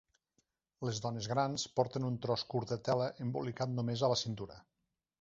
[0.87, 4.63] Les dones grans porten un tros curt de tela embolicat només a la cintura.